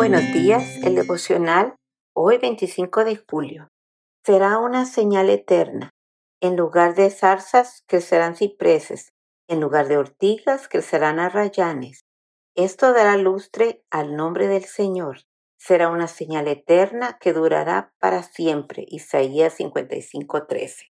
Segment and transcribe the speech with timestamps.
[0.00, 1.74] Buenos días, el devocional
[2.16, 3.68] hoy 25 de julio.
[4.24, 5.90] Será una señal eterna.
[6.40, 9.10] En lugar de zarzas crecerán cipreses,
[9.46, 12.00] en lugar de ortigas crecerán arrayanes.
[12.56, 15.18] Esto dará lustre al nombre del Señor.
[15.58, 18.86] Será una señal eterna que durará para siempre.
[18.88, 20.92] Isaías 55:13.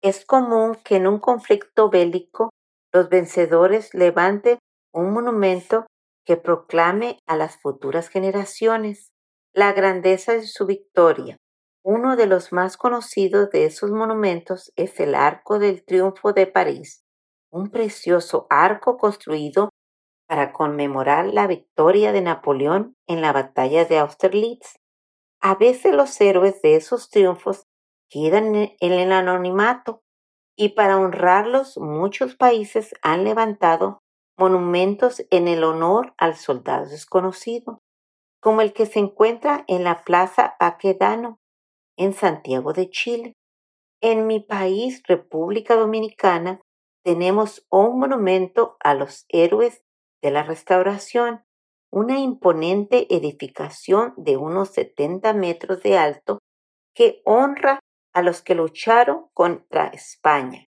[0.00, 2.50] Es común que en un conflicto bélico
[2.92, 4.58] los vencedores levanten
[4.94, 5.86] un monumento
[6.28, 9.14] que proclame a las futuras generaciones
[9.54, 11.38] la grandeza de su victoria.
[11.82, 17.02] Uno de los más conocidos de esos monumentos es el Arco del Triunfo de París,
[17.50, 19.70] un precioso arco construido
[20.28, 24.76] para conmemorar la victoria de Napoleón en la batalla de Austerlitz.
[25.40, 27.62] A veces los héroes de esos triunfos
[28.10, 30.02] quedan en el anonimato
[30.58, 34.02] y para honrarlos muchos países han levantado
[34.38, 37.80] monumentos en el honor al soldado desconocido,
[38.40, 41.38] como el que se encuentra en la Plaza Aquedano,
[41.96, 43.32] en Santiago de Chile.
[44.00, 46.60] En mi país, República Dominicana,
[47.04, 49.82] tenemos un monumento a los héroes
[50.22, 51.42] de la restauración,
[51.90, 56.38] una imponente edificación de unos 70 metros de alto
[56.94, 57.80] que honra
[58.14, 60.67] a los que lucharon contra España.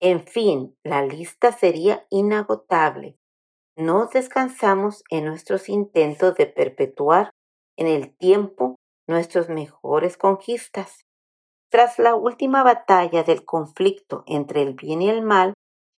[0.00, 3.16] En fin, la lista sería inagotable.
[3.76, 7.30] No descansamos en nuestros intentos de perpetuar
[7.76, 8.76] en el tiempo
[9.08, 11.04] nuestras mejores conquistas.
[11.70, 15.54] Tras la última batalla del conflicto entre el bien y el mal,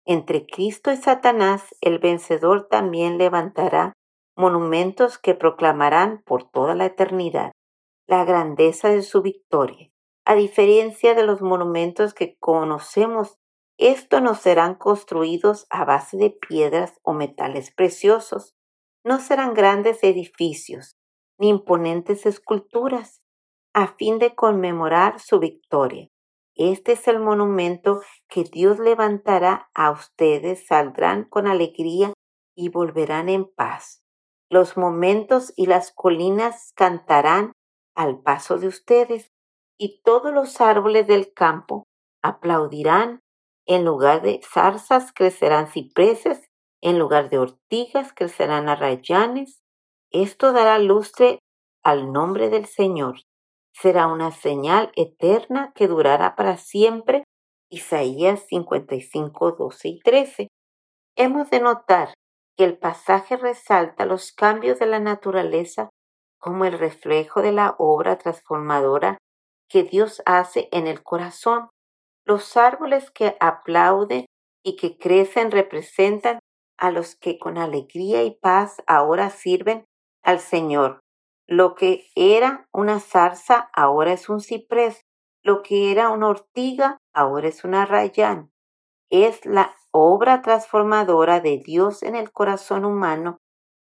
[0.07, 3.93] entre Cristo y Satanás, el vencedor también levantará
[4.37, 7.53] monumentos que proclamarán por toda la eternidad
[8.09, 9.91] la grandeza de su victoria.
[10.25, 13.37] A diferencia de los monumentos que conocemos
[13.79, 18.57] estos no serán construidos a base de piedras o metales preciosos.
[19.05, 20.97] No serán grandes edificios
[21.39, 23.23] ni imponentes esculturas
[23.73, 26.09] a fin de conmemorar su victoria.
[26.57, 32.13] Este es el monumento que Dios levantará a ustedes, saldrán con alegría
[32.57, 34.03] y volverán en paz.
[34.51, 37.53] Los momentos y las colinas cantarán
[37.95, 39.29] al paso de ustedes,
[39.79, 41.85] y todos los árboles del campo
[42.21, 43.21] aplaudirán
[43.69, 46.49] en lugar de zarzas crecerán cipreses,
[46.81, 49.61] en lugar de ortigas crecerán arrayanes.
[50.11, 51.39] Esto dará lustre
[51.85, 53.17] al nombre del Señor.
[53.75, 57.25] Será una señal eterna que durará para siempre.
[57.71, 60.49] Isaías 55, 12 y 13.
[61.17, 62.15] Hemos de notar
[62.57, 65.91] que el pasaje resalta los cambios de la naturaleza
[66.41, 69.19] como el reflejo de la obra transformadora
[69.69, 71.69] que Dios hace en el corazón
[72.29, 74.27] los árboles que aplauden
[74.63, 76.39] y que crecen representan
[76.79, 79.85] a los que con alegría y paz ahora sirven
[80.23, 81.01] al Señor.
[81.49, 85.01] Lo que era una zarza ahora es un ciprés.
[85.43, 88.51] Lo que era una ortiga ahora es una rayán.
[89.11, 93.39] Es la obra transformadora de Dios en el corazón humano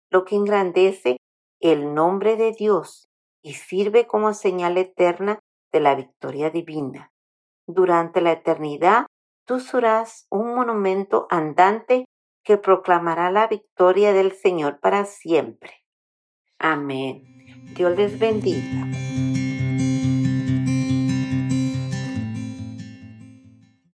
[0.09, 1.17] lo que engrandece
[1.59, 3.09] el nombre de Dios
[3.41, 5.39] y sirve como señal eterna
[5.71, 7.11] de la victoria divina.
[7.67, 9.05] Durante la eternidad,
[9.45, 12.05] tú serás un monumento andante
[12.43, 15.83] que proclamará la victoria del Señor para siempre.
[16.59, 17.23] Amén.
[17.75, 19.06] Dios les bendiga.